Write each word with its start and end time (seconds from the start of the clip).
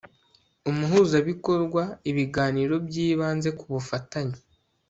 umuhuzabikorwa 0.69 1.83
ibiganiro 2.09 2.75
byibanze 2.87 3.49
ku 3.59 3.65
bufatanye 3.73 4.37